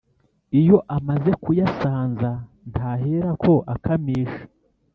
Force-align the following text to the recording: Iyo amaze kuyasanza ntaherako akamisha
Iyo 0.59 0.77
amaze 0.97 1.31
kuyasanza 1.43 2.29
ntaherako 2.71 3.53
akamisha 3.73 4.43